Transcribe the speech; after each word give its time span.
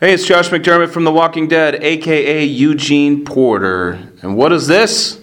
Hey, 0.00 0.14
it's 0.14 0.24
Josh 0.24 0.48
McDermitt 0.48 0.88
from 0.88 1.04
The 1.04 1.12
Walking 1.12 1.46
Dead, 1.46 1.84
aka 1.84 2.42
Eugene 2.42 3.22
Porter. 3.22 4.10
And 4.22 4.34
what 4.34 4.50
is 4.50 4.66
this? 4.66 5.20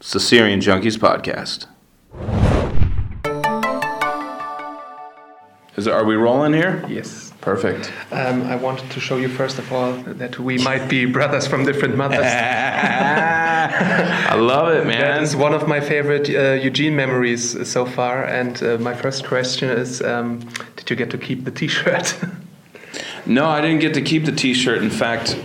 It's 0.00 0.10
the 0.10 0.18
Serienjunkies 0.18 0.98
podcast. 0.98 1.66
Is 5.76 5.86
it, 5.86 5.92
are 5.92 6.04
we 6.04 6.16
rolling 6.16 6.54
here? 6.54 6.84
Yes. 6.88 7.32
Perfect. 7.40 7.92
Um, 8.10 8.42
I 8.42 8.56
wanted 8.56 8.90
to 8.90 8.98
show 8.98 9.16
you 9.16 9.28
first 9.28 9.60
of 9.60 9.72
all 9.72 9.92
that 9.92 10.40
we 10.40 10.58
might 10.58 10.88
be 10.88 11.04
brothers 11.04 11.46
from 11.46 11.64
different 11.64 11.96
mothers. 11.96 12.18
I 12.26 14.34
love 14.34 14.74
it, 14.74 14.88
man. 14.88 15.02
That 15.02 15.22
is 15.22 15.36
one 15.36 15.54
of 15.54 15.68
my 15.68 15.78
favorite 15.78 16.28
uh, 16.28 16.60
Eugene 16.60 16.96
memories 16.96 17.70
so 17.70 17.86
far. 17.86 18.24
And 18.24 18.60
uh, 18.60 18.78
my 18.78 18.92
first 18.92 19.24
question 19.24 19.70
is 19.70 20.02
um, 20.02 20.40
Did 20.74 20.90
you 20.90 20.96
get 20.96 21.10
to 21.10 21.18
keep 21.18 21.44
the 21.44 21.52
t 21.52 21.68
shirt? 21.68 22.18
No, 23.26 23.46
I 23.46 23.60
didn't 23.60 23.80
get 23.80 23.94
to 23.94 24.02
keep 24.02 24.24
the 24.24 24.32
T-shirt. 24.32 24.78
In 24.82 24.90
fact, 24.90 25.38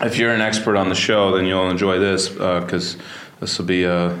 if 0.00 0.18
you're 0.18 0.32
an 0.32 0.40
expert 0.40 0.76
on 0.76 0.88
the 0.88 0.94
show, 0.94 1.36
then 1.36 1.46
you'll 1.46 1.70
enjoy 1.70 1.98
this 1.98 2.28
because 2.28 2.96
this 3.40 3.58
will 3.58 3.64
be 3.66 3.84
a, 3.84 4.18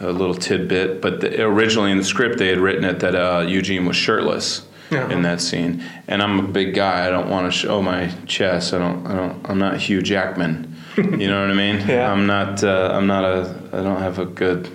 a 0.00 0.10
little 0.12 0.34
tidbit. 0.34 1.00
But 1.00 1.20
the, 1.20 1.42
originally 1.42 1.90
in 1.92 1.98
the 1.98 2.04
script, 2.04 2.38
they 2.38 2.48
had 2.48 2.58
written 2.58 2.84
it 2.84 3.00
that 3.00 3.14
uh, 3.14 3.40
Eugene 3.46 3.86
was 3.86 3.96
shirtless 3.96 4.66
Yeah. 4.90 5.08
in 5.10 5.22
that 5.22 5.40
scene, 5.40 5.82
and 6.08 6.22
I'm 6.22 6.38
a 6.40 6.48
big 6.48 6.74
guy. 6.74 7.06
I 7.06 7.10
don't 7.10 7.30
want 7.30 7.50
to 7.50 7.56
show 7.58 7.80
my 7.80 8.08
chest. 8.26 8.74
I 8.74 8.78
don't. 8.78 9.06
I 9.06 9.14
don't. 9.14 9.48
I'm 9.50 9.58
not 9.58 9.78
Hugh 9.78 10.02
Jackman. 10.02 10.70
You 10.96 11.26
know 11.26 11.40
what 11.40 11.50
I 11.50 11.54
mean? 11.54 11.88
Yeah. 11.88 12.12
I'm 12.12 12.26
not. 12.26 12.62
Uh, 12.62 12.90
I'm 12.92 13.08
not 13.08 13.24
a. 13.24 13.52
I 13.72 13.82
don't 13.82 14.00
have 14.00 14.20
a 14.20 14.26
good 14.26 14.70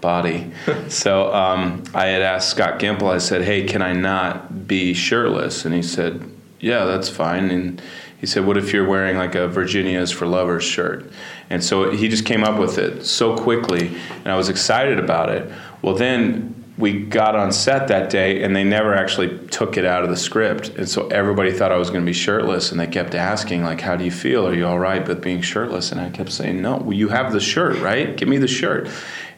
body. 0.00 0.52
so 0.88 1.30
um, 1.34 1.82
I 1.92 2.06
had 2.06 2.22
asked 2.22 2.48
Scott 2.50 2.78
Gimple. 2.80 3.10
I 3.12 3.18
said, 3.18 3.42
"Hey, 3.42 3.64
can 3.64 3.82
I 3.82 3.92
not 3.92 4.66
be 4.66 4.94
shirtless?" 4.94 5.66
And 5.66 5.74
he 5.74 5.82
said, 5.82 6.22
"Yeah, 6.60 6.84
that's 6.84 7.08
fine." 7.08 7.50
And 7.50 7.82
he 8.20 8.26
said, 8.26 8.44
"What 8.44 8.56
if 8.56 8.72
you're 8.72 8.86
wearing 8.86 9.16
like 9.16 9.34
a 9.34 9.48
Virginia's 9.48 10.10
for 10.10 10.26
Lovers 10.26 10.64
shirt?" 10.64 11.10
And 11.48 11.64
so 11.64 11.90
he 11.90 12.08
just 12.08 12.24
came 12.24 12.44
up 12.44 12.58
with 12.58 12.78
it 12.78 13.04
so 13.04 13.36
quickly, 13.36 13.90
and 14.24 14.28
I 14.32 14.36
was 14.36 14.48
excited 14.48 14.98
about 14.98 15.30
it. 15.30 15.50
Well, 15.82 15.94
then 15.94 16.54
we 16.78 16.92
got 16.92 17.36
on 17.36 17.52
set 17.52 17.88
that 17.88 18.08
day, 18.08 18.42
and 18.42 18.56
they 18.56 18.64
never 18.64 18.94
actually 18.94 19.38
took 19.48 19.76
it 19.76 19.84
out 19.84 20.02
of 20.02 20.08
the 20.08 20.16
script, 20.16 20.70
and 20.78 20.88
so 20.88 21.08
everybody 21.08 21.52
thought 21.52 21.72
I 21.72 21.76
was 21.76 21.90
going 21.90 22.02
to 22.02 22.06
be 22.06 22.14
shirtless, 22.14 22.70
and 22.70 22.80
they 22.80 22.86
kept 22.86 23.14
asking 23.14 23.62
like, 23.62 23.80
"How 23.80 23.96
do 23.96 24.04
you 24.04 24.10
feel? 24.10 24.46
Are 24.46 24.54
you 24.54 24.66
all 24.66 24.78
right 24.78 25.06
with 25.06 25.20
being 25.22 25.42
shirtless?" 25.42 25.92
And 25.92 26.00
I 26.00 26.08
kept 26.10 26.32
saying, 26.32 26.62
"No, 26.62 26.76
well, 26.76 26.94
you 26.94 27.08
have 27.08 27.32
the 27.32 27.40
shirt, 27.40 27.78
right? 27.80 28.16
Give 28.16 28.28
me 28.28 28.38
the 28.38 28.48
shirt." 28.48 28.88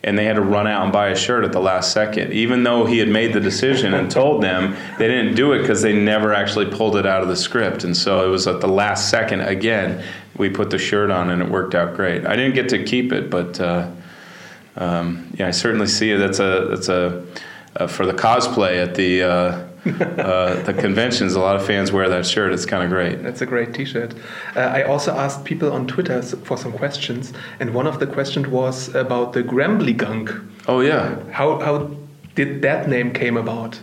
And 0.05 0.19
they 0.19 0.25
had 0.25 0.35
to 0.35 0.43
run 0.43 0.67
out 0.67 0.83
and 0.83 0.93
buy 0.93 1.09
a 1.09 1.17
shirt 1.17 1.45
at 1.45 1.53
the 1.53 1.61
last 1.61 1.93
second. 1.93 2.33
Even 2.33 2.65
though 2.65 2.85
he 2.85 2.99
had 2.99 3.09
made 3.09 3.33
the 3.33 3.41
decision 3.41 3.95
and 3.95 4.11
told 4.11 4.43
them, 4.43 4.77
they 4.99 5.07
didn't 5.07 5.35
do 5.35 5.53
it 5.53 5.61
because 5.61 5.81
they 5.81 5.93
never 5.93 6.35
actually 6.35 6.67
pulled 6.67 6.97
it 6.97 7.07
out 7.07 7.23
of 7.23 7.29
the 7.29 7.37
script. 7.37 7.85
And 7.85 7.97
so 7.97 8.27
it 8.27 8.29
was 8.29 8.47
at 8.47 8.61
the 8.61 8.69
last 8.69 9.11
second 9.11 9.43
again. 9.43 10.05
We 10.37 10.51
put 10.51 10.71
the 10.71 10.79
shirt 10.79 11.11
on 11.11 11.31
and 11.31 11.41
it 11.41 11.49
worked 11.49 11.75
out 11.75 11.95
great. 11.95 12.27
I 12.27 12.35
didn't 12.35 12.55
get 12.55 12.69
to 12.71 12.83
keep 12.83 13.13
it, 13.13 13.31
but 13.31 13.61
uh, 13.61 13.91
um, 14.77 15.33
yeah, 15.39 15.49
I 15.49 15.51
certainly 15.53 15.87
see 15.87 16.11
it. 16.11 16.17
That's 16.17 16.41
a 16.41 16.67
that's 16.71 16.89
a 16.89 17.25
uh, 17.77 17.87
for 17.87 18.07
the 18.07 18.15
cosplay 18.15 18.83
at 18.83 18.95
the. 18.95 19.23
Uh, 19.23 19.69
uh, 19.87 20.63
the 20.63 20.73
conventions, 20.73 21.35
a 21.35 21.41
lot 21.41 21.57
of 21.57 21.67
fans 21.67 21.91
wear 21.91 22.09
that 22.09 22.25
shirt. 22.25 22.53
It's 22.53 22.65
kind 22.65 22.85
of 22.85 22.91
great. 22.91 23.23
That's 23.23 23.41
a 23.41 23.47
great 23.47 23.75
t 23.75 23.85
shirt. 23.85 24.15
Uh, 24.55 24.61
I 24.61 24.85
also 24.85 25.13
asked 25.13 25.45
people 25.45 25.73
on 25.73 25.89
Twitter 25.89 26.23
for 26.23 26.57
some 26.57 26.73
questions, 26.73 27.33
and 27.59 27.75
one 27.75 27.89
of 27.89 27.99
the 27.99 28.07
questions 28.07 28.47
was 28.47 28.95
about 28.95 29.33
the 29.33 29.43
Grambly 29.43 29.97
Gunk. 29.97 30.31
Oh 30.69 30.81
yeah, 30.81 31.19
How, 31.33 31.59
how 31.59 31.91
did 32.37 32.63
that 32.63 32.89
name 32.89 33.13
came 33.13 33.37
about? 33.37 33.81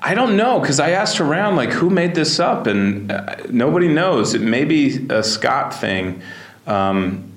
I 0.00 0.14
don't 0.14 0.36
know 0.36 0.58
because 0.60 0.80
I 0.80 0.90
asked 0.90 1.20
around 1.20 1.56
like 1.56 1.70
who 1.70 1.90
made 1.90 2.14
this 2.14 2.40
up, 2.40 2.66
and 2.66 3.12
uh, 3.12 3.36
nobody 3.50 3.88
knows. 3.88 4.34
It 4.34 4.40
may 4.40 4.64
be 4.64 5.06
a 5.10 5.22
Scott 5.22 5.74
thing. 5.74 6.22
Um, 6.66 7.30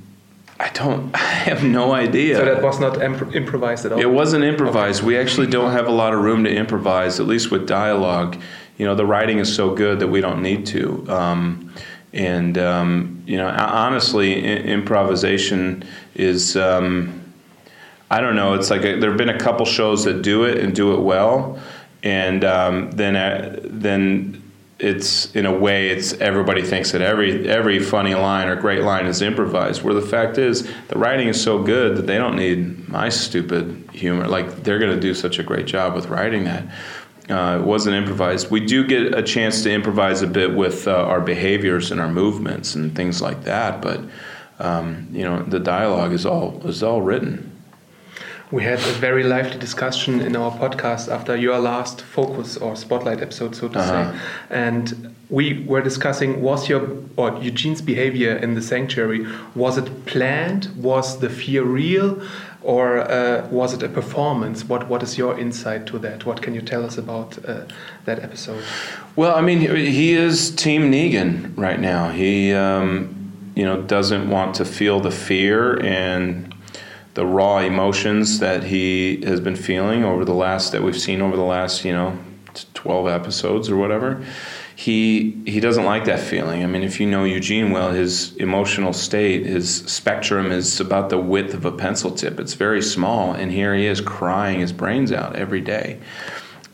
I 0.59 0.69
don't. 0.69 1.13
I 1.15 1.17
have 1.19 1.63
no 1.63 1.93
idea. 1.93 2.37
So 2.37 2.45
that 2.45 2.61
was 2.63 2.79
not 2.79 3.01
imp- 3.01 3.35
improvised 3.35 3.85
at 3.85 3.91
all. 3.91 3.99
It 3.99 4.09
wasn't 4.09 4.43
improvised. 4.43 5.03
We 5.03 5.17
actually 5.17 5.47
don't 5.47 5.71
have 5.71 5.87
a 5.87 5.91
lot 5.91 6.13
of 6.13 6.19
room 6.21 6.43
to 6.43 6.49
improvise, 6.53 7.19
at 7.19 7.27
least 7.27 7.51
with 7.51 7.67
dialogue. 7.67 8.37
You 8.77 8.85
know, 8.85 8.95
the 8.95 9.05
writing 9.05 9.39
is 9.39 9.53
so 9.53 9.73
good 9.73 9.99
that 9.99 10.07
we 10.07 10.21
don't 10.21 10.41
need 10.41 10.65
to. 10.67 11.05
Um, 11.09 11.73
and 12.13 12.57
um, 12.57 13.23
you 13.25 13.37
know, 13.37 13.47
honestly, 13.47 14.35
I- 14.35 14.57
improvisation 14.63 15.83
is. 16.15 16.55
Um, 16.57 17.23
I 18.09 18.21
don't 18.21 18.37
know. 18.37 18.53
It's 18.53 18.69
like 18.69 18.85
a, 18.85 18.97
there 18.97 19.09
have 19.09 19.17
been 19.17 19.27
a 19.27 19.37
couple 19.37 19.65
shows 19.65 20.05
that 20.05 20.21
do 20.21 20.45
it 20.45 20.59
and 20.59 20.73
do 20.73 20.93
it 20.93 21.01
well, 21.01 21.59
and 22.03 22.45
um, 22.45 22.91
then 22.91 23.17
uh, 23.17 23.59
then 23.63 24.41
it's 24.79 25.33
in 25.35 25.45
a 25.45 25.51
way 25.51 25.89
it's 25.89 26.13
everybody 26.13 26.61
thinks 26.61 26.91
that 26.91 27.01
every 27.01 27.49
every 27.49 27.79
funny 27.79 28.13
line 28.13 28.47
or 28.47 28.55
great 28.55 28.83
line 28.83 29.07
is 29.07 29.21
improvised. 29.21 29.81
Where 29.81 29.93
the 29.93 30.01
fact 30.01 30.37
is 30.37 30.69
the 30.87 30.97
writing 30.97 31.27
is 31.27 31.41
so 31.41 31.61
good 31.61 31.97
that 31.97 32.05
they 32.05 32.17
don't 32.17 32.35
need 32.35 32.87
my 32.87 33.09
stupid 33.09 33.89
humor. 33.91 34.27
Like 34.27 34.63
they're 34.63 34.79
going 34.79 34.93
to 34.93 34.99
do 34.99 35.13
such 35.13 35.39
a 35.39 35.43
great 35.43 35.65
job 35.65 35.95
with 35.95 36.07
writing 36.07 36.43
that. 36.43 36.65
Uh, 37.29 37.59
it 37.59 37.65
wasn't 37.65 37.93
improvised. 37.93 38.49
We 38.49 38.65
do 38.65 38.87
get 38.87 39.13
a 39.13 39.21
chance 39.21 39.61
to 39.63 39.71
improvise 39.71 40.21
a 40.21 40.27
bit 40.27 40.55
with 40.55 40.87
uh, 40.87 40.95
our 40.95 41.19
behaviors 41.19 41.91
and 41.91 41.99
our 41.99 42.07
movements 42.07 42.73
and 42.75 42.95
things 42.95 43.21
like 43.21 43.43
that, 43.43 43.81
but 43.81 43.99
um, 44.59 45.09
you 45.11 45.23
know 45.23 45.43
the 45.43 45.59
dialogue 45.59 46.13
is 46.13 46.25
all 46.25 46.65
is 46.65 46.83
all 46.83 47.01
written. 47.01 47.56
We 48.49 48.63
had 48.63 48.79
a 48.79 48.93
very 49.01 49.23
lively 49.23 49.57
discussion 49.59 50.21
in 50.21 50.35
our 50.37 50.51
podcast 50.51 51.11
after 51.11 51.35
your 51.35 51.59
last 51.59 52.01
focus 52.01 52.55
or 52.55 52.77
spotlight 52.77 53.21
episode, 53.21 53.55
so 53.55 53.67
to 53.67 53.79
Uh-huh. 53.79 54.11
say. 54.13 54.19
And 54.49 55.13
we 55.29 55.65
were 55.67 55.81
discussing 55.81 56.41
was 56.41 56.69
your 56.69 56.81
or 57.17 57.31
Eugene's 57.41 57.81
behavior 57.81 58.37
in 58.37 58.53
the 58.55 58.61
sanctuary 58.61 59.25
was 59.55 59.77
it 59.77 60.05
planned? 60.05 60.69
Was 60.81 61.19
the 61.19 61.29
fear 61.29 61.63
real, 61.63 62.21
or 62.61 62.99
uh, 62.99 63.45
was 63.51 63.73
it 63.73 63.83
a 63.83 63.89
performance? 63.89 64.63
What 64.69 64.87
What 64.89 65.03
is 65.03 65.17
your 65.17 65.37
insight 65.37 65.85
to 65.87 65.99
that? 65.99 66.25
What 66.25 66.41
can 66.41 66.53
you 66.55 66.61
tell 66.61 66.85
us 66.85 66.97
about 66.97 67.37
uh, 67.45 67.53
that 68.05 68.23
episode? 68.23 68.63
Well, 69.17 69.35
I 69.35 69.41
mean, 69.41 69.59
he 69.59 69.67
he 69.91 70.13
is 70.13 70.51
Team 70.55 70.89
Negan 70.89 71.51
right 71.57 71.79
now. 71.81 72.11
He, 72.11 72.53
um, 72.53 73.09
you 73.55 73.65
know, 73.65 73.81
doesn't 73.81 74.29
want 74.29 74.55
to 74.55 74.63
feel 74.65 75.01
the 75.01 75.11
fear 75.11 75.77
and 75.83 76.53
the 77.17 77.25
raw 77.25 77.57
emotions 77.57 78.37
that 78.37 78.63
he 78.65 79.19
has 79.25 79.39
been 79.39 79.55
feeling 79.55 80.03
over 80.03 80.23
the 80.23 80.35
last 80.35 80.71
that 80.71 80.83
we've 80.83 81.01
seen 81.01 81.19
over 81.19 81.35
the 81.35 81.41
last, 81.41 81.83
you 81.83 81.91
know, 81.91 82.15
twelve 82.75 83.07
episodes 83.07 83.71
or 83.71 83.75
whatever. 83.75 84.23
He 84.75 85.31
he 85.47 85.59
doesn't 85.59 85.83
like 85.83 86.05
that 86.05 86.19
feeling. 86.19 86.63
I 86.63 86.67
mean, 86.67 86.83
if 86.83 86.99
you 86.99 87.07
know 87.07 87.23
Eugene 87.23 87.71
well, 87.71 87.91
his 87.91 88.35
emotional 88.35 88.93
state, 88.93 89.47
his 89.47 89.77
spectrum 89.77 90.51
is 90.51 90.79
about 90.79 91.09
the 91.09 91.17
width 91.17 91.55
of 91.55 91.65
a 91.65 91.71
pencil 91.71 92.11
tip. 92.11 92.39
It's 92.39 92.53
very 92.53 92.83
small, 92.83 93.31
and 93.31 93.51
here 93.51 93.73
he 93.73 93.87
is 93.87 93.99
crying 93.99 94.59
his 94.59 94.71
brains 94.71 95.11
out 95.11 95.35
every 95.35 95.61
day 95.61 95.97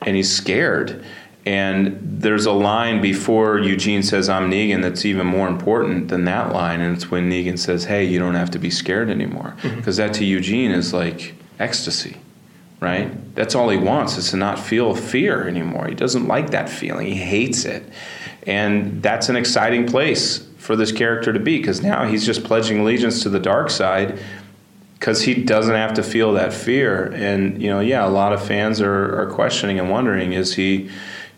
and 0.05 0.15
he's 0.15 0.33
scared. 0.33 1.03
And 1.45 1.99
there's 2.01 2.45
a 2.45 2.53
line 2.53 3.01
before 3.01 3.59
Eugene 3.59 4.01
says, 4.01 4.29
I'm 4.29 4.49
Negan, 4.49 4.81
that's 4.81 5.03
even 5.03 5.27
more 5.27 5.47
important 5.47 6.07
than 6.07 6.23
that 6.25 6.53
line. 6.53 6.79
And 6.79 6.95
it's 6.95 7.11
when 7.11 7.29
Negan 7.29 7.59
says, 7.59 7.83
Hey, 7.85 8.05
you 8.05 8.17
don't 8.17 8.35
have 8.35 8.51
to 8.51 8.59
be 8.59 8.69
scared 8.69 9.09
anymore. 9.09 9.55
Mm-hmm. 9.61 9.75
Because 9.75 9.97
that 9.97 10.13
to 10.15 10.25
Eugene 10.25 10.71
is 10.71 10.93
like 10.93 11.35
ecstasy, 11.59 12.17
right? 12.79 13.35
That's 13.35 13.55
all 13.55 13.69
he 13.69 13.77
wants 13.77 14.17
is 14.17 14.31
to 14.31 14.37
not 14.37 14.57
feel 14.57 14.95
fear 14.95 15.47
anymore. 15.47 15.87
He 15.87 15.95
doesn't 15.95 16.27
like 16.27 16.51
that 16.51 16.69
feeling, 16.69 17.07
he 17.07 17.15
hates 17.15 17.65
it. 17.65 17.83
And 18.47 19.01
that's 19.01 19.29
an 19.29 19.35
exciting 19.35 19.87
place 19.87 20.47
for 20.57 20.77
this 20.77 20.93
character 20.93 21.33
to 21.33 21.39
be 21.39 21.57
because 21.57 21.81
now 21.81 22.05
he's 22.05 22.25
just 22.25 22.45
pledging 22.45 22.79
allegiance 22.79 23.21
to 23.23 23.29
the 23.29 23.39
dark 23.39 23.69
side 23.69 24.17
because 25.03 25.23
he 25.23 25.33
doesn't 25.33 25.75
have 25.75 25.93
to 25.95 26.01
feel 26.01 26.31
that 26.31 26.53
fear. 26.53 27.11
And 27.13 27.61
you 27.61 27.69
know, 27.69 27.81
yeah, 27.81 28.07
a 28.07 28.07
lot 28.07 28.31
of 28.31 28.45
fans 28.45 28.79
are, 28.79 29.19
are 29.19 29.29
questioning 29.29 29.77
and 29.77 29.89
wondering: 29.89 30.31
Is 30.31 30.55
he, 30.55 30.89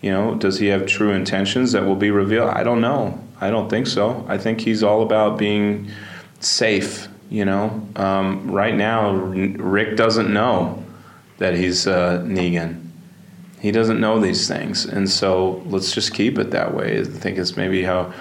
you 0.05 0.11
know, 0.11 0.35
does 0.35 0.59
he 0.59 0.67
have 0.67 0.85
true 0.85 1.13
intentions 1.13 1.71
that 1.71 1.83
will 1.83 1.95
be 1.95 2.11
revealed? 2.11 2.51
I 2.51 2.61
don't 2.61 2.79
know. 2.79 3.19
I 3.41 3.49
don't 3.49 3.71
think 3.71 3.87
so. 3.87 4.23
I 4.27 4.37
think 4.37 4.61
he's 4.61 4.83
all 4.83 5.01
about 5.01 5.39
being 5.39 5.89
safe. 6.41 7.07
You 7.31 7.43
know, 7.43 7.87
um, 7.95 8.51
right 8.51 8.75
now 8.75 9.13
Rick 9.15 9.97
doesn't 9.97 10.31
know 10.31 10.85
that 11.39 11.55
he's 11.55 11.87
uh, 11.87 12.21
Negan. 12.23 12.87
He 13.59 13.71
doesn't 13.71 13.99
know 13.99 14.19
these 14.19 14.47
things, 14.47 14.85
and 14.85 15.09
so 15.09 15.63
let's 15.65 15.91
just 15.91 16.13
keep 16.13 16.37
it 16.37 16.51
that 16.51 16.75
way. 16.75 16.99
I 16.99 17.03
think 17.03 17.39
it's 17.39 17.57
maybe 17.57 17.81
how 17.81 18.13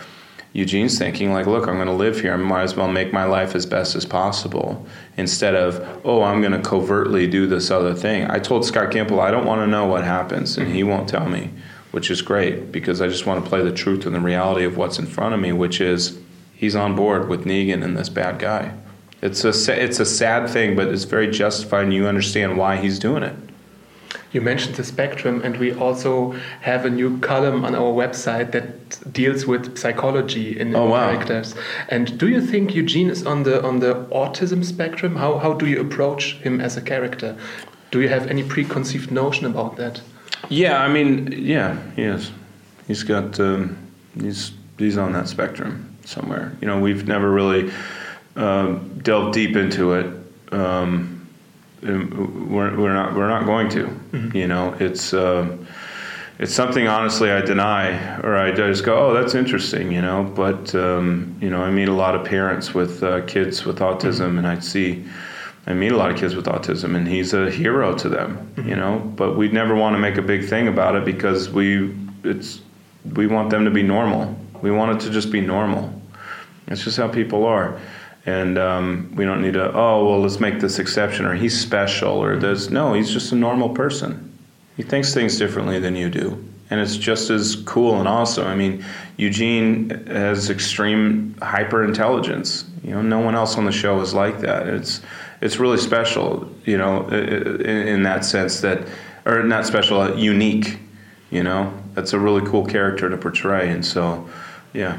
Eugene's 0.55 0.97
thinking 0.99 1.35
like, 1.35 1.47
look, 1.47 1.69
I'm 1.69 1.75
going 1.75 1.89
to 1.89 1.93
live 1.93 2.19
here. 2.19 2.33
I 2.33 2.37
might 2.39 2.63
as 2.63 2.75
well 2.75 2.89
make 2.89 3.13
my 3.13 3.25
life 3.25 3.55
as 3.55 3.67
best 3.67 3.95
as 3.95 4.07
possible 4.07 4.87
instead 5.19 5.55
of, 5.55 5.87
oh, 6.03 6.23
I'm 6.23 6.41
going 6.41 6.53
to 6.53 6.63
covertly 6.63 7.27
do 7.27 7.47
this 7.47 7.71
other 7.71 7.93
thing. 7.93 8.31
I 8.31 8.39
told 8.39 8.65
Scott 8.65 8.91
Gimple 8.91 9.19
I 9.19 9.31
don't 9.31 9.45
want 9.45 9.61
to 9.61 9.67
know 9.67 9.85
what 9.85 10.03
happens, 10.05 10.57
and 10.57 10.73
he 10.73 10.83
won't 10.83 11.11
tell 11.11 11.29
me, 11.29 11.51
which 11.95 12.11
is 12.11 12.23
great 12.23 12.73
because 12.73 13.01
I 13.01 13.07
just 13.07 13.25
want 13.25 13.45
to 13.45 13.49
play 13.49 13.63
the 13.63 13.71
truth 13.71 14.05
and 14.05 14.17
the 14.17 14.21
reality 14.21 14.65
of 14.65 14.77
what's 14.77 14.99
in 14.99 15.07
front 15.07 15.33
of 15.33 15.39
me, 15.39 15.53
which 15.53 15.81
is 15.81 16.19
he's 16.53 16.75
on 16.75 16.97
board 16.97 17.29
with 17.29 17.45
Negan 17.45 17.85
and 17.85 17.97
this 17.97 18.09
bad 18.09 18.41
guy. 18.41 18.73
It's 19.23 19.45
a 19.45 19.53
it's 19.85 20.01
a 20.01 20.05
sad 20.05 20.51
thing, 20.51 20.75
but 20.75 20.89
it's 20.89 21.05
very 21.05 21.31
justified, 21.31 21.85
and 21.85 21.95
you 21.95 22.09
understand 22.09 22.59
why 22.59 22.79
he's 22.79 22.99
doing 22.99 23.23
it. 23.23 23.37
You 24.33 24.41
mentioned 24.41 24.75
the 24.75 24.83
spectrum, 24.83 25.41
and 25.45 25.57
we 25.59 25.73
also 25.73 26.33
have 26.63 26.85
a 26.85 26.91
new 26.91 27.19
column 27.21 27.65
on 27.65 27.77
our 27.77 27.93
website 28.03 28.51
that 28.51 28.67
deals 29.13 29.47
with 29.47 29.79
psychology 29.79 30.59
in, 30.59 30.75
Oh, 30.75 30.87
wow. 30.87 31.13
characters. 31.13 31.55
And 31.89 32.19
do 32.19 32.27
you 32.29 32.41
think 32.41 32.75
Eugene 32.75 33.09
is 33.09 33.25
on 33.25 33.45
the 33.45 33.63
on 33.63 33.79
the 33.79 33.95
autism 34.23 34.65
spectrum? 34.65 35.15
How 35.15 35.39
how 35.39 35.53
do 35.61 35.67
you 35.67 35.81
approach 35.81 36.25
him 36.47 36.61
as 36.61 36.77
a 36.77 36.83
character? 36.83 37.37
Do 37.93 38.01
you 38.03 38.09
have 38.09 38.27
any 38.27 38.43
preconceived 38.43 39.13
notion 39.13 39.47
about 39.47 39.77
that? 39.77 40.01
Yeah, 40.49 40.83
I 40.83 40.89
mean, 40.89 41.33
yeah, 41.33 41.79
he 41.97 42.03
is. 42.03 42.31
He's 42.87 43.03
got 43.03 43.39
um, 43.41 43.77
he's 44.21 44.53
he's 44.79 44.99
on 44.99 45.13
that 45.13 45.29
spectrum 45.29 45.97
somewhere. 46.05 46.57
You 46.61 46.69
know, 46.69 46.81
we've 46.81 47.07
never 47.07 47.31
really 47.31 47.73
um, 48.37 48.99
delved 49.03 49.35
deep 49.35 49.57
into 49.57 49.95
it. 49.95 50.07
Um, 50.53 51.29
we're, 51.83 52.77
we're 52.79 52.95
not 52.95 53.15
we're 53.15 53.29
not 53.29 53.47
going 53.47 53.69
to. 53.71 54.01
You 54.35 54.47
know, 54.47 54.75
it's 54.79 55.13
um, 55.15 55.67
it's 56.39 56.53
something 56.53 56.89
honestly 56.89 57.31
I 57.31 57.41
deny 57.41 58.19
or 58.21 58.37
I 58.37 58.53
just 58.53 58.85
go, 58.85 58.97
oh, 58.99 59.15
that's 59.15 59.35
interesting. 59.35 59.93
You 59.93 60.03
know, 60.03 60.25
but 60.25 60.75
um, 60.75 61.37
you 61.41 61.51
know, 61.51 61.63
I 61.63 61.71
meet 61.71 61.89
a 61.89 61.93
lot 61.93 62.15
of 62.15 62.25
parents 62.25 62.75
with 62.75 63.03
uh, 63.03 63.25
kids 63.27 63.65
with 63.65 63.79
autism, 63.79 64.39
and 64.39 64.47
I'd 64.47 64.65
see. 64.65 65.05
I 65.67 65.73
meet 65.73 65.93
a 65.93 65.97
lot 65.97 66.11
of 66.11 66.19
kids 66.19 66.35
with 66.35 66.45
autism, 66.47 66.95
and 66.95 67.09
he's 67.09 67.33
a 67.33 67.51
hero 67.51 67.95
to 67.97 68.09
them, 68.09 68.53
you 68.67 68.77
know. 68.77 68.99
But 69.17 69.37
we 69.37 69.49
never 69.49 69.75
want 69.75 69.95
to 69.95 69.99
make 69.99 70.19
a 70.19 70.23
big 70.23 70.47
thing 70.47 70.69
about 70.69 70.95
it 70.95 71.05
because 71.05 71.49
we 71.49 71.97
it's 72.23 72.61
we 73.15 73.27
want 73.27 73.51
them 73.51 73.65
to 73.65 73.71
be 73.71 73.83
normal. 73.83 74.37
We 74.61 74.71
want 74.71 74.97
it 74.97 75.05
to 75.07 75.11
just 75.11 75.31
be 75.31 75.41
normal. 75.41 75.93
It's 76.67 76.85
just 76.85 76.97
how 76.97 77.09
people 77.09 77.45
are, 77.45 77.79
and 78.27 78.59
um, 78.59 79.13
we 79.15 79.25
don't 79.25 79.41
need 79.41 79.55
to. 79.55 79.73
Oh 79.73 80.07
well, 80.07 80.21
let's 80.21 80.41
make 80.41 80.61
this 80.61 80.79
exception, 80.79 81.25
or 81.25 81.35
he's 81.35 81.59
special, 81.59 82.13
or 82.13 82.37
there's 82.37 82.71
no. 82.71 82.93
He's 82.93 83.11
just 83.11 83.33
a 83.33 83.37
normal 83.37 83.71
person. 83.71 84.33
He 84.77 84.83
thinks 84.83 85.15
things 85.15 85.39
differently 85.39 85.79
than 85.79 85.97
you 85.97 86.11
do, 86.11 86.45
and 86.69 86.81
it's 86.81 86.97
just 86.97 87.31
as 87.31 87.57
cool 87.65 87.99
and 88.01 88.09
awesome. 88.09 88.47
I 88.47 88.55
mean, 88.55 88.85
Eugene 89.17 89.91
has 90.09 90.51
extreme 90.51 91.37
hyper 91.41 91.85
intelligence. 91.85 92.65
You 92.83 92.91
know, 92.91 93.03
no 93.03 93.21
one 93.21 93.35
else 93.35 93.57
on 93.57 93.65
the 93.65 93.73
show 93.73 94.01
is 94.01 94.13
like 94.13 94.41
that. 94.41 94.67
It's 94.67 95.01
it's 95.45 95.59
really 95.61 95.77
special. 95.77 96.51
You 96.65 96.79
know, 96.79 97.07
in, 97.09 97.89
in 97.89 98.03
that 98.03 98.25
sense 98.25 98.61
that, 98.63 98.89
or 99.25 99.43
not 99.45 99.67
special, 99.67 100.01
uh, 100.01 100.15
unique. 100.17 100.79
You 101.31 101.43
know, 101.43 101.73
that's 101.95 102.13
a 102.13 102.19
really 102.19 102.47
cool 102.49 102.65
character 102.65 103.09
to 103.11 103.17
portray, 103.17 103.71
and 103.71 103.85
so, 103.85 104.29
yeah. 104.73 104.99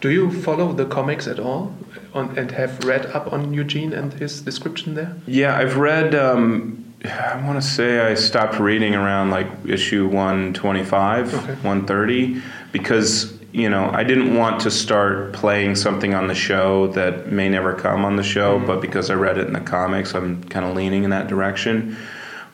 Do 0.00 0.10
you 0.10 0.30
follow 0.30 0.72
the 0.72 0.84
comics 0.84 1.26
at 1.26 1.40
all, 1.40 1.74
on, 2.14 2.38
and 2.38 2.50
have 2.52 2.84
read 2.84 3.06
up 3.06 3.32
on 3.32 3.52
Eugene 3.52 3.92
and 3.92 4.12
his 4.12 4.40
description 4.42 4.94
there? 4.94 5.16
Yeah, 5.26 5.56
I've 5.56 5.76
read. 5.78 6.14
Um, 6.14 6.84
I 7.04 7.42
want 7.44 7.60
to 7.60 7.66
say 7.66 8.00
I 8.00 8.14
stopped 8.14 8.58
reading 8.60 8.94
around 8.94 9.30
like 9.30 9.48
issue 9.66 10.06
125, 10.06 11.34
Okay. 11.34 11.46
130, 11.46 12.42
because 12.72 13.35
you 13.52 13.68
know 13.68 13.90
I 13.92 14.04
didn't 14.04 14.34
want 14.34 14.60
to 14.62 14.70
start 14.70 15.32
playing 15.32 15.76
something 15.76 16.14
on 16.14 16.26
the 16.26 16.34
show 16.34 16.88
that 16.88 17.32
may 17.32 17.48
never 17.48 17.74
come 17.74 18.04
on 18.04 18.16
the 18.16 18.22
show, 18.22 18.56
mm-hmm. 18.56 18.66
but 18.66 18.80
because 18.80 19.10
I 19.10 19.14
read 19.14 19.38
it 19.38 19.46
in 19.46 19.52
the 19.52 19.60
comics, 19.60 20.14
I'm 20.14 20.42
kind 20.44 20.66
of 20.66 20.76
leaning 20.76 21.04
in 21.04 21.10
that 21.10 21.28
direction. 21.28 21.96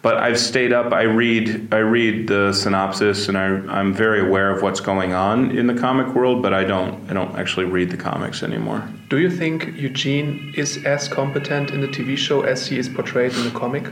But 0.02 0.16
I've 0.16 0.38
stayed 0.38 0.72
up. 0.72 0.92
I 0.92 1.02
read. 1.02 1.72
I 1.72 1.78
read 1.78 2.26
the 2.26 2.52
synopsis, 2.52 3.28
and 3.28 3.38
I, 3.38 3.44
I'm 3.44 3.94
very 3.94 4.20
aware 4.20 4.50
of 4.50 4.60
what's 4.60 4.80
going 4.80 5.12
on 5.12 5.56
in 5.56 5.68
the 5.68 5.74
comic 5.74 6.08
world. 6.12 6.42
But 6.42 6.52
I 6.52 6.64
don't. 6.64 7.08
I 7.08 7.14
don't 7.14 7.38
actually 7.38 7.66
read 7.66 7.90
the 7.90 7.96
comics 7.96 8.42
anymore. 8.42 8.82
Do 9.08 9.18
you 9.18 9.30
think 9.30 9.76
Eugene 9.76 10.52
is 10.56 10.84
as 10.84 11.06
competent 11.06 11.70
in 11.70 11.80
the 11.80 11.86
TV 11.86 12.18
show 12.18 12.42
as 12.42 12.66
he 12.66 12.78
is 12.78 12.88
portrayed 12.88 13.32
in 13.34 13.44
the 13.44 13.56
comic? 13.56 13.84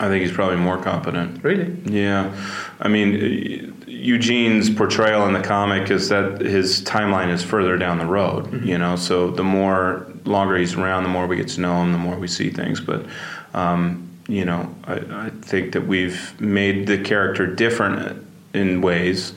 I 0.00 0.08
think 0.08 0.22
he's 0.22 0.32
probably 0.32 0.56
more 0.56 0.78
competent. 0.78 1.44
Really? 1.44 1.76
Yeah, 1.84 2.34
I 2.80 2.88
mean, 2.88 3.84
Eugene's 3.86 4.70
portrayal 4.70 5.26
in 5.26 5.34
the 5.34 5.42
comic 5.42 5.90
is 5.90 6.08
that 6.08 6.40
his 6.40 6.82
timeline 6.82 7.30
is 7.30 7.44
further 7.44 7.76
down 7.76 7.98
the 7.98 8.06
road. 8.06 8.64
You 8.64 8.78
know, 8.78 8.96
so 8.96 9.30
the 9.30 9.44
more 9.44 10.06
longer 10.24 10.56
he's 10.56 10.74
around, 10.74 11.02
the 11.02 11.10
more 11.10 11.26
we 11.26 11.36
get 11.36 11.48
to 11.48 11.60
know 11.60 11.82
him, 11.82 11.92
the 11.92 11.98
more 11.98 12.16
we 12.16 12.28
see 12.28 12.48
things. 12.48 12.80
But 12.80 13.04
um, 13.52 14.08
you 14.26 14.46
know, 14.46 14.74
I, 14.84 15.26
I 15.26 15.30
think 15.42 15.72
that 15.72 15.86
we've 15.86 16.40
made 16.40 16.86
the 16.86 16.98
character 16.98 17.46
different 17.46 18.26
in 18.54 18.80
ways 18.80 19.34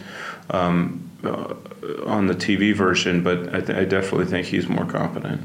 um, 0.52 1.10
uh, 1.26 1.56
on 2.06 2.28
the 2.28 2.36
TV 2.36 2.74
version, 2.74 3.22
but 3.22 3.54
I, 3.54 3.60
th- 3.60 3.78
I 3.78 3.84
definitely 3.86 4.28
think 4.28 4.48
he's 4.48 4.70
more 4.70 4.86
competent. 4.86 5.42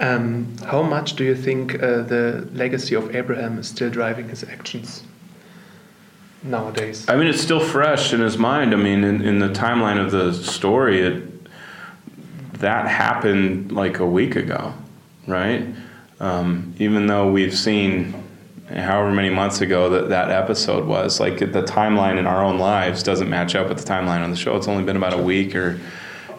Um, 0.00 0.56
how 0.64 0.82
much 0.82 1.14
do 1.14 1.24
you 1.24 1.34
think 1.34 1.74
uh, 1.74 2.02
the 2.02 2.48
legacy 2.54 2.94
of 2.94 3.14
Abraham 3.14 3.58
is 3.58 3.68
still 3.68 3.90
driving 3.90 4.30
his 4.30 4.42
actions 4.42 5.04
nowadays? 6.42 7.06
I 7.06 7.16
mean, 7.16 7.26
it's 7.26 7.40
still 7.40 7.60
fresh 7.60 8.14
in 8.14 8.20
his 8.20 8.38
mind. 8.38 8.72
I 8.72 8.76
mean, 8.76 9.04
in, 9.04 9.20
in 9.20 9.38
the 9.40 9.50
timeline 9.50 10.02
of 10.02 10.10
the 10.10 10.32
story, 10.32 11.00
it 11.00 11.30
that 12.60 12.88
happened 12.88 13.72
like 13.72 13.98
a 13.98 14.06
week 14.06 14.36
ago, 14.36 14.72
right? 15.26 15.66
Um, 16.18 16.74
even 16.78 17.06
though 17.06 17.30
we've 17.30 17.56
seen 17.56 18.14
however 18.68 19.10
many 19.10 19.30
months 19.30 19.60
ago 19.62 19.88
that 19.90 20.10
that 20.10 20.30
episode 20.30 20.86
was, 20.86 21.20
like 21.20 21.38
the 21.38 21.62
timeline 21.62 22.18
in 22.18 22.26
our 22.26 22.42
own 22.42 22.58
lives 22.58 23.02
doesn't 23.02 23.28
match 23.28 23.54
up 23.54 23.68
with 23.68 23.78
the 23.78 23.84
timeline 23.84 24.22
on 24.22 24.30
the 24.30 24.36
show. 24.36 24.56
It's 24.56 24.68
only 24.68 24.84
been 24.84 24.96
about 24.96 25.12
a 25.12 25.22
week 25.22 25.54
or 25.54 25.80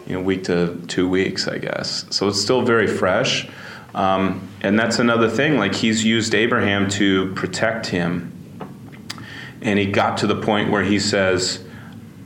you 0.06 0.14
know, 0.14 0.20
week 0.20 0.44
to 0.44 0.80
two 0.88 1.08
weeks, 1.08 1.48
I 1.48 1.58
guess. 1.58 2.06
So 2.10 2.28
it's 2.28 2.40
still 2.40 2.62
very 2.62 2.86
fresh. 2.86 3.48
Um, 3.94 4.48
and 4.62 4.78
that's 4.78 4.98
another 4.98 5.28
thing. 5.28 5.58
Like 5.58 5.74
he's 5.74 6.04
used 6.04 6.34
Abraham 6.34 6.88
to 6.90 7.32
protect 7.34 7.86
him. 7.86 8.28
And 9.60 9.78
he 9.78 9.86
got 9.86 10.18
to 10.18 10.26
the 10.26 10.40
point 10.40 10.70
where 10.70 10.82
he 10.82 10.98
says 10.98 11.64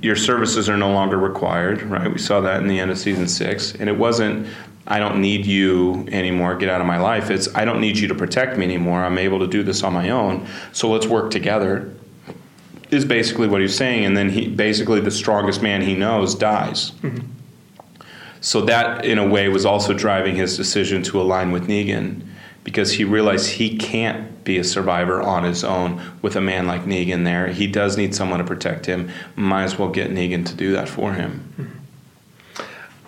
your 0.02 0.16
services 0.16 0.68
are 0.68 0.76
no 0.76 0.92
longer 0.92 1.18
required 1.18 1.82
right? 1.82 2.12
We 2.12 2.18
saw 2.18 2.40
that 2.42 2.60
in 2.60 2.68
the 2.68 2.78
end 2.78 2.90
of 2.90 2.98
season 2.98 3.28
six. 3.28 3.74
And 3.74 3.88
it 3.88 3.96
wasn't 3.96 4.46
i 4.88 5.00
don't 5.00 5.20
need 5.20 5.44
you 5.44 6.06
anymore. 6.12 6.54
Get 6.54 6.68
out 6.68 6.80
of 6.80 6.86
my 6.86 6.98
life. 6.98 7.30
It's 7.30 7.52
i 7.56 7.64
don't 7.64 7.80
need 7.80 7.98
you 7.98 8.08
to 8.08 8.14
protect 8.14 8.56
me 8.56 8.64
anymore. 8.64 9.04
I'm 9.04 9.18
able 9.18 9.40
to 9.40 9.48
do 9.48 9.62
this 9.62 9.82
on 9.82 9.92
my 9.92 10.10
own. 10.10 10.46
So 10.72 10.88
let's 10.90 11.06
work 11.06 11.30
together 11.30 11.92
is 12.90 13.04
basically 13.04 13.48
what 13.48 13.60
he's 13.60 13.74
saying. 13.74 14.04
And 14.04 14.16
then 14.16 14.30
he 14.30 14.46
basically 14.46 15.00
the 15.00 15.10
strongest 15.10 15.60
man 15.60 15.82
he 15.82 15.96
knows 15.96 16.36
dies 16.36 16.92
so 18.46 18.60
that 18.60 19.04
in 19.04 19.18
a 19.18 19.26
way 19.26 19.48
was 19.48 19.66
also 19.66 19.92
driving 19.92 20.36
his 20.36 20.56
decision 20.56 21.02
to 21.02 21.20
align 21.20 21.50
with 21.50 21.66
negan 21.66 22.22
because 22.62 22.92
he 22.92 23.02
realized 23.02 23.50
he 23.50 23.76
can't 23.76 24.44
be 24.44 24.56
a 24.56 24.62
survivor 24.62 25.20
on 25.20 25.42
his 25.42 25.64
own 25.64 26.00
with 26.22 26.36
a 26.36 26.40
man 26.40 26.64
like 26.68 26.82
Negan 26.84 27.24
there. 27.24 27.48
He 27.48 27.66
does 27.66 27.96
need 27.96 28.14
someone 28.14 28.38
to 28.38 28.44
protect 28.44 28.86
him. 28.86 29.08
Might 29.34 29.64
as 29.64 29.78
well 29.78 29.88
get 29.88 30.10
Negan 30.10 30.46
to 30.46 30.54
do 30.54 30.72
that 30.72 30.88
for 30.88 31.12
him. 31.12 31.32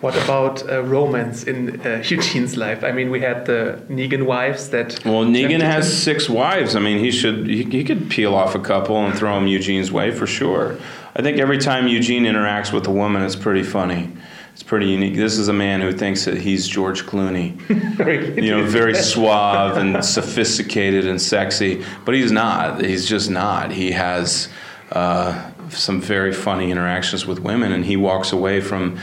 What 0.01 0.21
about 0.21 0.69
uh, 0.69 0.83
romance 0.83 1.43
in 1.43 1.79
uh, 1.81 2.03
Eugene's 2.09 2.57
life? 2.57 2.83
I 2.83 2.91
mean, 2.91 3.09
we 3.09 3.21
had 3.21 3.45
the 3.45 3.81
Negan 3.89 4.25
wives 4.25 4.69
that. 4.69 5.05
Well, 5.05 5.23
Negan 5.23 5.61
has 5.61 5.85
him. 5.87 5.93
six 5.93 6.29
wives. 6.29 6.75
I 6.75 6.79
mean, 6.79 6.99
he 6.99 7.11
should 7.11 7.47
he, 7.47 7.63
he 7.63 7.83
could 7.85 8.09
peel 8.09 8.35
off 8.35 8.55
a 8.55 8.59
couple 8.59 8.97
and 9.05 9.17
throw 9.17 9.35
them 9.35 9.47
Eugene's 9.47 9.91
way 9.91 10.11
for 10.11 10.27
sure. 10.27 10.77
I 11.15 11.21
think 11.21 11.37
every 11.37 11.57
time 11.57 11.87
Eugene 11.87 12.23
interacts 12.23 12.73
with 12.73 12.87
a 12.87 12.91
woman, 12.91 13.23
it's 13.23 13.37
pretty 13.37 13.63
funny. 13.63 14.11
It's 14.59 14.67
pretty 14.67 14.87
unique. 14.87 15.15
This 15.15 15.37
is 15.37 15.47
a 15.47 15.53
man 15.53 15.79
who 15.79 15.93
thinks 15.93 16.25
that 16.25 16.35
he's 16.35 16.67
George 16.67 17.05
Clooney. 17.05 17.55
You 18.43 18.51
know, 18.51 18.65
very 18.65 18.93
suave 18.93 19.77
and 19.77 20.03
sophisticated 20.03 21.07
and 21.07 21.21
sexy, 21.21 21.85
but 22.03 22.13
he's 22.13 22.33
not. 22.33 22.83
He's 22.83 23.07
just 23.07 23.29
not. 23.29 23.71
He 23.71 23.91
has 23.91 24.49
uh, 24.91 25.51
some 25.69 26.01
very 26.01 26.33
funny 26.33 26.71
interactions 26.71 27.25
with 27.25 27.39
women, 27.39 27.71
and 27.71 27.85
he 27.85 27.95
walks 27.95 28.33
away 28.33 28.59
from 28.59 28.99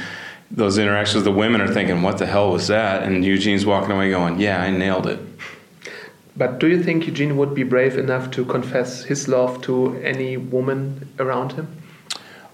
those 0.51 0.77
interactions. 0.77 1.25
The 1.25 1.33
women 1.33 1.63
are 1.63 1.73
thinking, 1.73 2.03
"What 2.03 2.19
the 2.19 2.27
hell 2.27 2.53
was 2.53 2.67
that?" 2.69 3.03
And 3.03 3.25
Eugene's 3.25 3.65
walking 3.65 3.93
away, 3.93 4.11
going, 4.11 4.39
"Yeah, 4.39 4.61
I 4.61 4.71
nailed 4.71 5.07
it." 5.07 5.21
But 6.37 6.59
do 6.59 6.67
you 6.67 6.83
think 6.83 7.07
Eugene 7.07 7.39
would 7.39 7.55
be 7.55 7.63
brave 7.63 7.97
enough 7.97 8.31
to 8.33 8.45
confess 8.45 9.05
his 9.05 9.27
love 9.27 9.63
to 9.63 9.97
any 10.05 10.37
woman 10.37 11.09
around 11.19 11.53
him? 11.53 11.69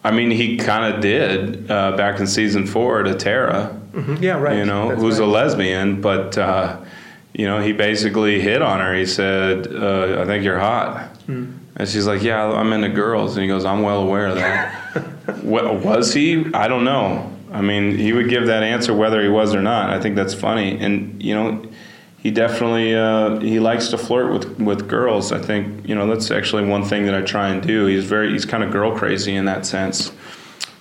I 0.04 0.10
mean, 0.10 0.30
he 0.30 0.56
kind 0.56 0.94
of 0.94 1.00
did 1.00 1.70
uh, 1.70 1.96
back 1.96 2.18
in 2.18 2.26
season 2.26 2.66
four 2.66 3.02
to 3.04 3.14
Tara. 3.14 3.78
Yeah, 4.20 4.38
right. 4.38 4.56
you 4.58 4.64
know, 4.64 4.88
That's 4.88 5.00
who's 5.00 5.18
a 5.18 5.26
lesbian, 5.26 6.00
but 6.00 6.36
uh, 6.38 6.78
you 7.34 7.46
know, 7.46 7.60
he 7.60 7.72
basically 7.72 8.40
hit 8.40 8.62
on 8.62 8.80
her. 8.80 8.94
He 8.94 9.06
said, 9.06 9.68
uh, 9.72 10.22
"I 10.22 10.24
think 10.24 10.44
you're 10.44 10.58
hot," 10.58 11.08
Hmm. 11.26 11.52
and 11.76 11.88
she's 11.88 12.06
like, 12.06 12.22
"Yeah, 12.22 12.42
I'm 12.52 12.72
into 12.72 12.88
girls," 12.88 13.36
and 13.36 13.42
he 13.42 13.48
goes, 13.48 13.64
"I'm 13.64 13.82
well 13.82 14.02
aware 14.02 14.26
of 14.28 14.36
that." 14.36 14.72
what, 15.42 15.82
was 15.84 16.12
he? 16.14 16.46
I 16.54 16.68
don't 16.68 16.84
know. 16.84 17.30
I 17.52 17.60
mean, 17.60 17.96
he 17.96 18.12
would 18.14 18.28
give 18.30 18.46
that 18.46 18.62
answer 18.62 18.94
whether 18.94 19.22
he 19.22 19.28
was 19.28 19.54
or 19.54 19.60
not. 19.62 19.90
I 19.90 20.00
think 20.00 20.16
that's 20.16 20.34
funny, 20.34 20.78
and 20.78 21.22
you 21.22 21.34
know. 21.34 21.62
He 22.22 22.30
definitely 22.30 22.94
uh, 22.94 23.40
he 23.40 23.58
likes 23.58 23.88
to 23.88 23.98
flirt 23.98 24.32
with, 24.32 24.60
with 24.60 24.88
girls. 24.88 25.32
I 25.32 25.38
think 25.38 25.88
you 25.88 25.94
know 25.94 26.06
that's 26.06 26.30
actually 26.30 26.64
one 26.64 26.84
thing 26.84 27.06
that 27.06 27.14
I 27.14 27.22
try 27.22 27.48
and 27.48 27.62
do. 27.62 27.86
He's 27.86 28.04
very 28.04 28.30
he's 28.30 28.46
kind 28.46 28.62
of 28.62 28.70
girl 28.70 28.96
crazy 28.96 29.34
in 29.34 29.44
that 29.46 29.66
sense. 29.66 30.12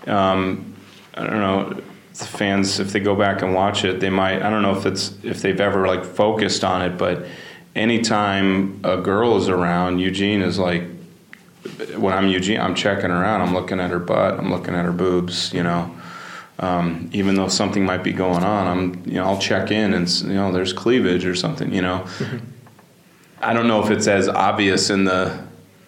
Um, 0.07 0.75
I 1.15 1.25
don't 1.25 1.39
know 1.39 1.81
fans 2.13 2.79
if 2.79 2.91
they 2.91 2.99
go 2.99 3.15
back 3.15 3.41
and 3.41 3.55
watch 3.55 3.83
it 3.83 3.99
they 3.99 4.09
might 4.09 4.43
i 4.43 4.49
don't 4.49 4.61
know 4.61 4.77
if 4.77 4.85
it's 4.85 5.17
if 5.23 5.41
they've 5.41 5.61
ever 5.61 5.87
like 5.87 6.05
focused 6.05 6.63
on 6.63 6.83
it 6.83 6.95
but 6.95 7.25
anytime 7.75 8.79
a 8.83 8.97
girl 8.97 9.37
is 9.37 9.49
around, 9.49 9.99
Eugene 9.99 10.41
is 10.41 10.59
like, 10.59 10.83
when 11.95 12.13
I'm 12.13 12.27
Eugene, 12.27 12.59
I'm 12.59 12.75
checking 12.75 13.09
her 13.09 13.23
out. 13.23 13.41
I'm 13.41 13.53
looking 13.53 13.79
at 13.79 13.91
her 13.91 13.99
butt. 13.99 14.39
I'm 14.39 14.49
looking 14.49 14.75
at 14.75 14.83
her 14.83 14.91
boobs. 14.91 15.53
You 15.53 15.63
know, 15.63 15.95
um, 16.59 17.09
even 17.13 17.35
though 17.35 17.47
something 17.47 17.85
might 17.85 18.03
be 18.03 18.13
going 18.13 18.43
on, 18.43 18.67
I'm 18.67 19.03
you 19.05 19.15
know 19.15 19.25
I'll 19.25 19.39
check 19.39 19.71
in 19.71 19.93
and 19.93 20.09
you 20.21 20.33
know 20.33 20.51
there's 20.51 20.73
cleavage 20.73 21.25
or 21.25 21.35
something. 21.35 21.73
You 21.73 21.81
know, 21.81 21.99
mm-hmm. 22.17 22.37
I 23.39 23.53
don't 23.53 23.67
know 23.67 23.83
if 23.83 23.89
it's 23.89 24.07
as 24.07 24.27
obvious 24.27 24.89
in 24.89 25.05
the 25.05 25.45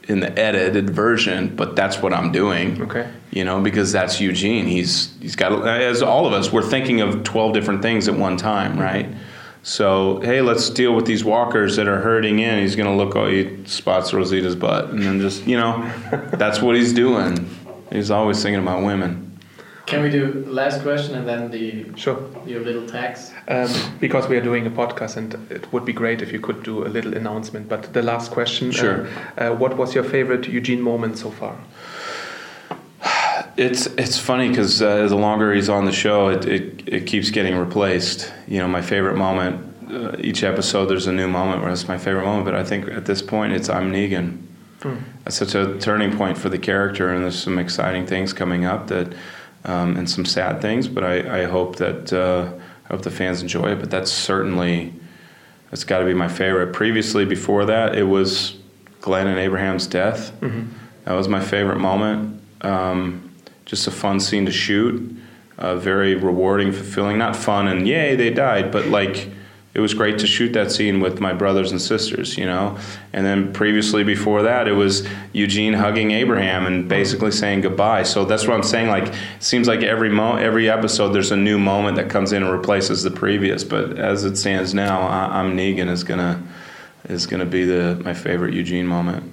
in 0.08 0.20
the 0.20 0.38
edited 0.38 0.89
version, 0.89 1.55
but 1.55 1.75
that's 1.75 2.00
what 2.00 2.13
I'm 2.13 2.32
doing. 2.32 2.82
Okay. 2.82 3.10
You 3.32 3.46
know, 3.46 3.62
because 3.62 3.91
that's 3.91 4.20
Eugene. 4.20 4.65
He's 4.65 5.15
he's 5.20 5.36
got 5.36 5.67
as 5.67 6.01
all 6.01 6.25
of 6.25 6.34
us, 6.34 6.51
we're 6.51 6.62
thinking 6.62 7.01
of 7.01 7.24
12 7.24 7.53
different 7.53 7.82
things 7.82 8.08
at 8.08 8.15
one 8.15 8.38
time, 8.38 8.79
right? 8.79 9.08
So, 9.65 10.20
hey, 10.20 10.41
let's 10.41 10.70
deal 10.70 10.93
with 10.93 11.05
these 11.05 11.24
walkers 11.24 11.77
that 11.77 11.88
are 11.88 12.01
hurting 12.01 12.39
in. 12.39 12.60
He's 12.60 12.75
going 12.75 12.89
to 12.89 13.01
look, 13.01 13.15
oh, 13.15 13.27
he 13.29 13.63
spots 13.65 14.12
Rosita's 14.12 14.58
butt. 14.58 14.89
And 14.89 15.01
then 15.01 15.22
just, 15.22 15.48
you 15.48 15.55
know, 15.55 15.89
that's 16.34 16.62
what 16.62 16.75
he's 16.75 16.91
doing. 16.91 17.50
He's 17.89 18.12
always 18.12 18.43
thinking 18.43 18.62
about 18.62 18.84
women. 18.84 19.32
Can 19.93 20.01
we 20.01 20.09
do 20.09 20.43
last 20.47 20.81
question 20.81 21.13
and 21.15 21.27
then 21.27 21.51
the 21.51 21.85
sure 21.95 22.17
your 22.47 22.62
little 22.62 22.88
tags? 22.88 23.31
Um, 23.47 23.69
because 24.00 24.27
we 24.27 24.35
are 24.38 24.41
doing 24.41 24.65
a 24.65 24.71
podcast 24.71 25.17
and 25.17 25.33
it 25.51 25.71
would 25.71 25.85
be 25.85 25.93
great 25.93 26.21
if 26.23 26.31
you 26.33 26.39
could 26.39 26.63
do 26.63 26.85
a 26.88 26.89
little 26.89 27.13
announcement. 27.13 27.69
But 27.69 27.93
the 27.93 28.01
last 28.01 28.31
question, 28.31 28.71
sure. 28.71 29.07
Uh, 29.38 29.51
uh, 29.51 29.55
what 29.55 29.77
was 29.77 29.93
your 29.93 30.03
favorite 30.03 30.47
Eugene 30.47 30.81
moment 30.81 31.19
so 31.19 31.29
far? 31.29 31.55
It's 33.55 33.85
it's 33.85 34.17
funny 34.17 34.50
because 34.50 34.81
uh, 34.81 35.07
the 35.07 35.15
longer 35.15 35.53
he's 35.53 35.69
on 35.69 35.85
the 35.85 35.91
show, 35.91 36.29
it, 36.29 36.45
it, 36.45 36.88
it 36.88 37.05
keeps 37.05 37.29
getting 37.29 37.55
replaced. 37.55 38.33
You 38.47 38.59
know, 38.59 38.67
my 38.67 38.81
favorite 38.81 39.17
moment. 39.17 39.69
Uh, 39.91 40.15
each 40.17 40.43
episode, 40.43 40.88
there's 40.88 41.05
a 41.05 41.12
new 41.12 41.27
moment 41.27 41.62
where 41.62 41.71
it's 41.71 41.88
my 41.88 42.00
favorite 42.00 42.25
moment. 42.25 42.45
But 42.45 42.55
I 42.55 42.63
think 42.63 42.89
at 42.89 43.05
this 43.05 43.21
point, 43.21 43.53
it's 43.53 43.69
I'm 43.69 43.91
Negan. 43.91 44.39
Hmm. 44.81 44.95
That's 45.23 45.38
such 45.38 45.53
a 45.55 45.77
turning 45.79 46.17
point 46.17 46.38
for 46.38 46.50
the 46.50 46.57
character, 46.57 47.13
and 47.13 47.23
there's 47.23 47.41
some 47.41 47.59
exciting 47.59 48.07
things 48.07 48.33
coming 48.33 48.65
up 48.65 48.88
that, 48.88 49.13
um, 49.65 49.98
and 49.98 50.10
some 50.10 50.25
sad 50.25 50.62
things. 50.62 50.88
But 50.88 51.03
I, 51.03 51.41
I 51.41 51.43
hope 51.46 51.77
that 51.77 52.13
uh, 52.13 52.51
I 52.86 52.88
hope 52.93 53.03
the 53.03 53.12
fans 53.12 53.41
enjoy 53.41 53.72
it. 53.72 53.79
But 53.79 53.89
that's 53.89 54.12
certainly 54.12 54.93
that's 55.70 55.84
got 55.84 56.00
to 56.00 56.05
be 56.05 56.13
my 56.13 56.27
favorite. 56.27 56.74
Previously, 56.74 57.25
before 57.25 57.65
that, 57.65 57.96
it 57.96 58.03
was 58.03 58.58
Glenn 59.01 59.27
and 59.27 59.39
Abraham's 59.39 59.88
death. 59.88 60.32
Mm-hmm. 60.41 60.67
That 61.05 61.13
was 61.13 61.27
my 61.27 61.41
favorite 61.41 61.79
moment. 61.79 62.41
Um, 62.62 63.32
just 63.65 63.88
a 63.88 63.91
fun 63.91 64.20
scene 64.20 64.46
to 64.46 64.51
shoot. 64.51 65.17
Uh, 65.58 65.75
very 65.75 66.15
rewarding, 66.15 66.72
fulfilling. 66.72 67.17
Not 67.17 67.36
fun 67.36 67.67
and 67.67 67.88
yay 67.88 68.15
they 68.15 68.29
died, 68.29 68.72
but 68.72 68.88
like 68.88 69.29
it 69.74 69.80
was 69.80 69.96
great 69.96 70.20
to 70.20 70.27
shoot 70.27 70.53
that 70.53 70.72
scene 70.72 71.00
with 71.00 71.20
my 71.20 71.34
brothers 71.34 71.72
and 71.72 71.82
sisters, 71.82 72.38
you 72.38 72.46
know. 72.46 72.77
And 73.12 73.25
then 73.25 73.51
previously 73.53 74.03
before 74.03 74.44
that, 74.44 74.68
it 74.68 74.74
was 74.74 75.08
Eugene 75.32 75.74
hugging 75.74 76.12
Abraham 76.12 76.68
and 76.68 76.88
basically 76.88 77.32
saying 77.32 77.62
goodbye. 77.62 78.03
So 78.03 78.24
that's 78.24 78.48
what 78.48 78.56
I'm 78.56 78.63
saying. 78.63 78.89
Like 78.89 79.08
it 79.08 79.15
seems 79.39 79.68
like 79.68 79.82
every 79.82 80.10
mo- 80.10 80.36
every 80.36 80.70
episode 80.70 81.10
there's 81.10 81.32
a 81.32 81.38
new 81.38 81.58
moment 81.58 81.96
that 81.96 82.10
comes 82.10 82.34
in 82.34 82.44
and 82.44 82.51
replaces 82.51 83.01
the 83.01 83.12
previous. 83.12 83.63
But 83.63 83.98
as 83.98 84.24
it 84.25 84.36
stands 84.38 84.75
now, 84.75 85.01
I- 85.01 85.39
am 85.39 85.58
Negan 85.58 85.89
is 85.89 86.03
gonna 86.03 86.44
is 87.10 87.25
gonna 87.25 87.46
be 87.46 87.65
the 87.65 88.00
my 88.03 88.13
favorite 88.13 88.53
Eugene 88.53 88.86
moment. 88.86 89.32